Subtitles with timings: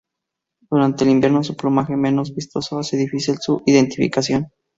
[0.67, 4.49] Durante el invierno, su plumaje menos vistoso hace difícil su identificación.